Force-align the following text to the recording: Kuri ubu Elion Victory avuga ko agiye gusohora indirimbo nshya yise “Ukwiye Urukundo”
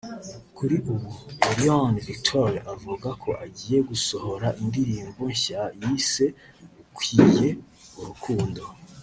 Kuri 0.57 0.75
ubu 0.91 1.09
Elion 1.49 1.93
Victory 2.07 2.57
avuga 2.73 3.07
ko 3.23 3.29
agiye 3.45 3.79
gusohora 3.89 4.47
indirimbo 4.61 5.21
nshya 5.33 5.61
yise 5.81 6.25
“Ukwiye 6.87 7.47
Urukundo” 7.99 8.63